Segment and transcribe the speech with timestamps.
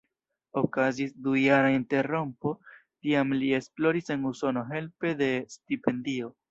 [0.61, 6.39] Okazis dujara interrompo, tiam li esploris en Usono helpe de stipendio.